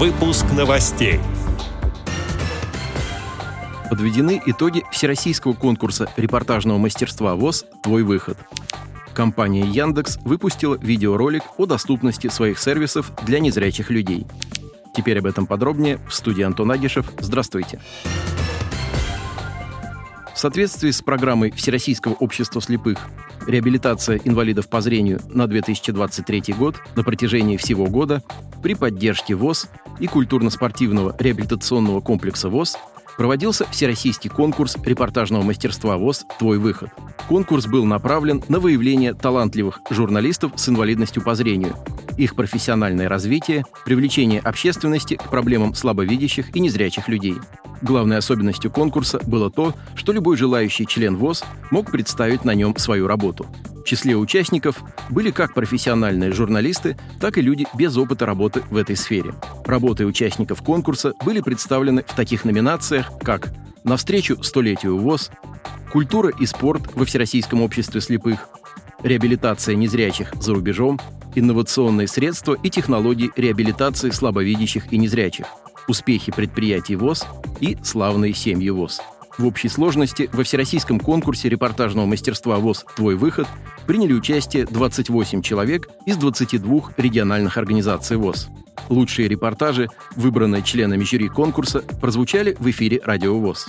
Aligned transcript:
Выпуск 0.00 0.46
новостей. 0.56 1.20
Подведены 3.90 4.40
итоги 4.46 4.82
всероссийского 4.90 5.52
конкурса 5.52 6.08
репортажного 6.16 6.78
мастерства 6.78 7.34
ВОЗ 7.34 7.66
«Твой 7.82 8.02
выход». 8.02 8.38
Компания 9.12 9.66
Яндекс 9.66 10.16
выпустила 10.24 10.78
видеоролик 10.80 11.42
о 11.58 11.66
доступности 11.66 12.28
своих 12.28 12.58
сервисов 12.58 13.12
для 13.26 13.40
незрячих 13.40 13.90
людей. 13.90 14.26
Теперь 14.96 15.18
об 15.18 15.26
этом 15.26 15.46
подробнее 15.46 15.98
в 16.08 16.14
студии 16.14 16.44
Антон 16.44 16.70
Агишев. 16.70 17.12
Здравствуйте. 17.18 17.78
В 20.34 20.38
соответствии 20.38 20.92
с 20.92 21.02
программой 21.02 21.50
Всероссийского 21.50 22.14
общества 22.14 22.62
слепых 22.62 23.00
реабилитация 23.50 24.20
инвалидов 24.24 24.68
по 24.68 24.80
зрению 24.80 25.20
на 25.28 25.46
2023 25.46 26.54
год 26.56 26.76
на 26.96 27.04
протяжении 27.04 27.56
всего 27.56 27.86
года 27.86 28.22
при 28.62 28.74
поддержке 28.74 29.34
ВОЗ 29.34 29.68
и 29.98 30.06
культурно-спортивного 30.06 31.16
реабилитационного 31.18 32.00
комплекса 32.00 32.48
ВОЗ 32.48 32.76
проводился 33.16 33.66
всероссийский 33.70 34.30
конкурс 34.30 34.76
репортажного 34.82 35.42
мастерства 35.42 35.98
ВОЗ 35.98 36.24
«Твой 36.38 36.58
выход». 36.58 36.90
Конкурс 37.28 37.66
был 37.66 37.84
направлен 37.84 38.42
на 38.48 38.58
выявление 38.58 39.14
талантливых 39.14 39.80
журналистов 39.90 40.52
с 40.56 40.68
инвалидностью 40.68 41.22
по 41.22 41.34
зрению, 41.34 41.76
их 42.16 42.34
профессиональное 42.34 43.08
развитие, 43.08 43.64
привлечение 43.84 44.40
общественности 44.40 45.14
к 45.14 45.24
проблемам 45.28 45.74
слабовидящих 45.74 46.56
и 46.56 46.60
незрячих 46.60 47.08
людей. 47.08 47.36
Главной 47.82 48.18
особенностью 48.18 48.70
конкурса 48.70 49.20
было 49.26 49.50
то, 49.50 49.74
что 49.94 50.12
любой 50.12 50.36
желающий 50.36 50.86
член 50.86 51.16
ВОЗ 51.16 51.44
мог 51.70 51.90
представить 51.90 52.44
на 52.44 52.54
нем 52.54 52.76
свою 52.76 53.06
работу. 53.06 53.46
В 53.74 53.84
числе 53.84 54.16
участников 54.16 54.82
были 55.08 55.30
как 55.30 55.54
профессиональные 55.54 56.32
журналисты, 56.32 56.98
так 57.18 57.38
и 57.38 57.42
люди 57.42 57.66
без 57.74 57.96
опыта 57.96 58.26
работы 58.26 58.62
в 58.70 58.76
этой 58.76 58.96
сфере. 58.96 59.34
Работы 59.64 60.04
участников 60.04 60.62
конкурса 60.62 61.14
были 61.24 61.40
представлены 61.40 62.04
в 62.06 62.14
таких 62.14 62.44
номинациях, 62.44 63.10
как 63.22 63.52
«Навстречу 63.82 64.42
столетию 64.42 64.98
ВОЗ», 64.98 65.30
«Культура 65.90 66.30
и 66.30 66.44
спорт 66.44 66.82
во 66.94 67.06
Всероссийском 67.06 67.62
обществе 67.62 68.02
слепых», 68.02 68.50
«Реабилитация 69.02 69.74
незрячих 69.74 70.34
за 70.34 70.52
рубежом», 70.52 71.00
«Инновационные 71.34 72.08
средства 72.08 72.56
и 72.62 72.68
технологии 72.68 73.30
реабилитации 73.36 74.10
слабовидящих 74.10 74.92
и 74.92 74.98
незрячих», 74.98 75.46
«Успехи 75.88 76.32
предприятий 76.32 76.96
ВОЗ» 76.96 77.26
и 77.60 77.76
«Славные 77.82 78.34
семьи 78.34 78.70
ВОЗ». 78.70 79.00
В 79.38 79.46
общей 79.46 79.68
сложности 79.68 80.28
во 80.32 80.44
всероссийском 80.44 81.00
конкурсе 81.00 81.48
репортажного 81.48 82.06
мастерства 82.06 82.58
ВОЗ 82.58 82.84
«Твой 82.96 83.16
выход» 83.16 83.46
приняли 83.86 84.12
участие 84.12 84.66
28 84.66 85.42
человек 85.42 85.88
из 86.04 86.16
22 86.16 86.92
региональных 86.96 87.56
организаций 87.56 88.16
ВОЗ. 88.16 88.48
Лучшие 88.88 89.28
репортажи, 89.28 89.88
выбранные 90.16 90.62
членами 90.62 91.04
жюри 91.04 91.28
конкурса, 91.28 91.82
прозвучали 92.00 92.56
в 92.58 92.68
эфире 92.70 93.00
«Радио 93.04 93.38
ВОЗ». 93.38 93.68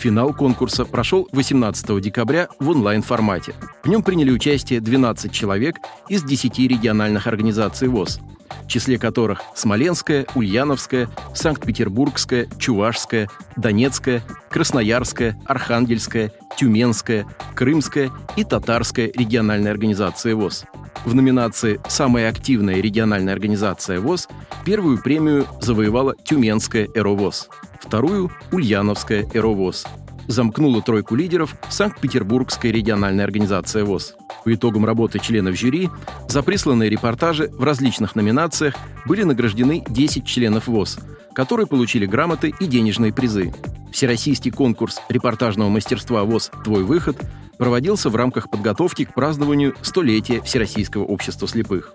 Финал 0.00 0.32
конкурса 0.32 0.86
прошел 0.86 1.28
18 1.32 2.00
декабря 2.00 2.48
в 2.58 2.70
онлайн-формате. 2.70 3.52
В 3.84 3.88
нем 3.88 4.02
приняли 4.02 4.30
участие 4.30 4.80
12 4.80 5.30
человек 5.30 5.76
из 6.08 6.22
10 6.22 6.58
региональных 6.58 7.26
организаций 7.26 7.86
ВОЗ, 7.86 8.18
в 8.64 8.66
числе 8.66 8.98
которых 8.98 9.42
Смоленская, 9.54 10.24
Ульяновская, 10.34 11.10
Санкт-Петербургская, 11.34 12.48
Чувашская, 12.58 13.28
Донецкая, 13.56 14.22
Красноярская, 14.48 15.38
Архангельская, 15.44 16.32
Тюменская, 16.56 17.26
Крымская 17.54 18.10
и 18.36 18.44
Татарская 18.44 19.12
региональные 19.14 19.70
организации 19.70 20.32
ВОЗ. 20.32 20.64
В 21.04 21.14
номинации 21.14 21.78
«Самая 21.88 22.30
активная 22.30 22.80
региональная 22.80 23.34
организация 23.34 24.00
ВОЗ» 24.00 24.28
первую 24.64 24.96
премию 25.02 25.46
завоевала 25.60 26.14
Тюменская 26.24 26.88
«Эровоз», 26.94 27.50
вторую– 27.90 28.30
Ульяновская 28.52 29.26
«Эровоз». 29.34 29.84
Замкнула 30.28 30.80
тройку 30.80 31.16
лидеров 31.16 31.56
Санкт-Петербургская 31.70 32.70
региональная 32.70 33.24
организация 33.24 33.84
ВОЗ. 33.84 34.14
По 34.44 34.54
итогам 34.54 34.86
работы 34.86 35.18
членов 35.18 35.58
жюри 35.58 35.90
за 36.28 36.44
присланные 36.44 36.88
репортажи 36.88 37.48
в 37.48 37.64
различных 37.64 38.14
номинациях 38.14 38.76
были 39.06 39.24
награждены 39.24 39.84
10 39.88 40.24
членов 40.24 40.68
ВОЗ, 40.68 41.00
которые 41.34 41.66
получили 41.66 42.06
грамоты 42.06 42.54
и 42.60 42.66
денежные 42.66 43.12
призы. 43.12 43.52
Всероссийский 43.90 44.52
конкурс 44.52 45.00
репортажного 45.08 45.68
мастерства 45.68 46.22
ВОЗ 46.22 46.52
«Твой 46.62 46.84
выход» 46.84 47.20
проводился 47.58 48.08
в 48.08 48.14
рамках 48.14 48.50
подготовки 48.50 49.04
к 49.04 49.14
празднованию 49.14 49.74
столетия 49.82 50.40
Всероссийского 50.42 51.02
общества 51.02 51.48
слепых. 51.48 51.92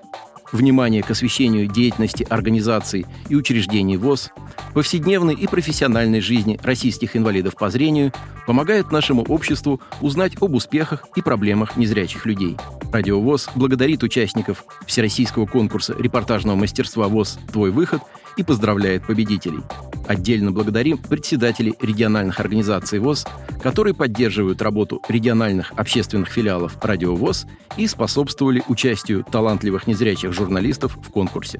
Внимание 0.52 1.04
к 1.04 1.12
освещению 1.12 1.68
деятельности 1.68 2.26
организаций 2.30 3.06
и 3.30 3.36
учреждений 3.36 3.98
ВОЗ, 3.98 4.32
повседневной 4.74 5.34
и 5.34 5.48
профессиональной 5.48 6.22
жизни 6.22 6.60
российских 6.64 7.16
инвалидов 7.16 7.56
по 7.56 7.70
зрению 7.70 8.14
помогает 8.46 8.92
нашему 8.92 9.24
обществу 9.24 9.82
узнать 10.02 10.34
об 10.42 10.54
успехах 10.54 11.08
и 11.16 11.22
проблемах 11.22 11.78
незрячих 11.78 12.26
людей. 12.26 12.58
Радио 12.92 13.20
ВОЗ 13.20 13.50
благодарит 13.56 14.04
участников 14.04 14.64
Всероссийского 14.86 15.46
конкурса 15.46 15.96
репортажного 15.98 16.56
мастерства 16.56 17.08
ВОЗ 17.08 17.40
«Твой 17.52 17.72
выход» 17.72 18.02
и 18.38 18.44
поздравляет 18.44 19.06
победителей. 19.06 19.60
Отдельно 20.08 20.52
благодарим 20.52 20.98
председателей 20.98 21.76
региональных 21.82 22.40
организаций 22.40 23.00
ВОЗ, 23.00 23.26
которые 23.62 23.94
поддерживают 23.94 24.62
работу 24.62 25.02
региональных 25.10 25.74
общественных 25.76 26.30
филиалов 26.30 26.78
«Радио 26.82 27.16
ВОЗ» 27.16 27.48
и 27.78 27.88
способствовали 27.88 28.64
участию 28.68 29.26
талантливых 29.30 29.88
незрячих 29.88 30.32
журналистов 30.32 30.98
в 31.02 31.10
конкурсе. 31.10 31.60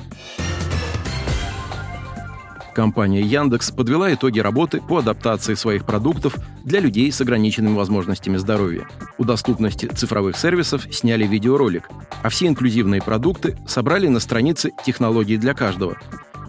Компания 2.76 3.22
Яндекс 3.22 3.72
подвела 3.72 4.14
итоги 4.14 4.40
работы 4.42 4.82
по 4.82 4.98
адаптации 4.98 5.54
своих 5.54 5.86
продуктов 5.86 6.36
для 6.66 6.82
людей 6.82 7.10
с 7.10 7.22
ограниченными 7.22 7.74
возможностями 7.74 8.36
здоровья. 8.36 8.86
У 9.18 9.24
доступности 9.24 9.86
цифровых 9.86 10.38
сервисов 10.38 10.86
сняли 10.94 11.26
видеоролик, 11.26 11.90
а 12.22 12.28
все 12.28 12.48
инклюзивные 12.48 13.02
продукты 13.02 13.58
собрали 13.66 14.10
на 14.10 14.20
странице 14.20 14.72
«Технологии 14.86 15.38
для 15.38 15.54
каждого», 15.54 15.98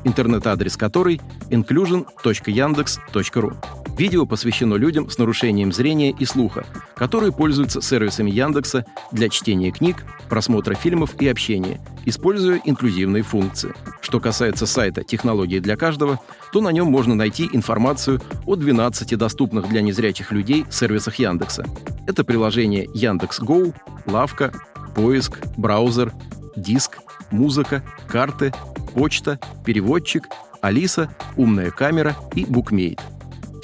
интернет-адрес 0.06 0.76
которой 0.76 1.20
inclusion.yandex.ru. 1.50 3.56
Видео 3.98 4.26
посвящено 4.26 4.74
людям 4.74 5.10
с 5.10 5.18
нарушением 5.18 5.72
зрения 5.72 6.10
и 6.10 6.24
слуха, 6.24 6.64
которые 6.94 7.32
пользуются 7.32 7.80
сервисами 7.80 8.30
Яндекса 8.30 8.84
для 9.10 9.28
чтения 9.28 9.70
книг, 9.70 10.04
просмотра 10.28 10.74
фильмов 10.74 11.20
и 11.20 11.28
общения, 11.28 11.80
используя 12.04 12.60
инклюзивные 12.64 13.22
функции. 13.22 13.74
Что 14.00 14.20
касается 14.20 14.66
сайта 14.66 15.02
«Технологии 15.02 15.58
для 15.58 15.76
каждого», 15.76 16.20
то 16.52 16.60
на 16.60 16.70
нем 16.70 16.86
можно 16.86 17.14
найти 17.14 17.48
информацию 17.52 18.20
о 18.44 18.54
12 18.54 19.18
доступных 19.18 19.68
для 19.68 19.80
незрячих 19.80 20.30
людей 20.30 20.64
сервисах 20.70 21.16
Яндекса. 21.16 21.64
Это 22.06 22.22
приложение 22.22 22.88
Яндекс.Гоу, 22.94 23.74
Лавка, 24.06 24.52
Поиск, 24.94 25.40
Браузер, 25.56 26.12
Диск, 26.54 26.98
Музыка, 27.30 27.82
Карты, 28.08 28.52
Почта, 28.96 29.38
Переводчик, 29.64 30.28
Алиса, 30.60 31.14
Умная 31.36 31.70
камера 31.70 32.16
и 32.34 32.44
Букмейт– 32.44 33.00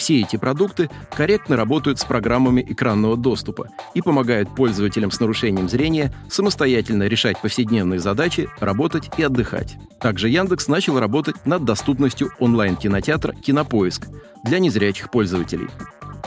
все 0.03 0.20
эти 0.20 0.34
продукты 0.34 0.91
корректно 1.16 1.54
работают 1.54 2.00
с 2.00 2.04
программами 2.04 2.60
экранного 2.69 3.16
доступа 3.16 3.69
и 3.94 4.03
помогают 4.03 4.53
пользователям 4.53 5.12
с 5.12 5.20
нарушением 5.20 5.69
зрения 5.69 6.12
самостоятельно 6.28 7.04
решать 7.04 7.41
повседневные 7.41 8.00
задачи, 8.00 8.48
работать 8.59 9.10
и 9.16 9.22
отдыхать. 9.22 9.76
Также 10.00 10.28
Яндекс 10.28 10.66
начал 10.66 10.98
работать 10.98 11.47
над 11.47 11.64
доступностью 11.64 12.32
онлайн-кинотеатра 12.41 13.32
«Кинопоиск» 13.32 14.09
для 14.43 14.59
незрячих 14.59 15.09
пользователей. 15.09 15.69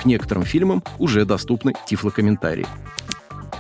К 0.02 0.06
некоторым 0.06 0.46
фильмам 0.46 0.82
уже 0.98 1.26
доступны 1.26 1.74
тифлокомментарии. 1.86 2.68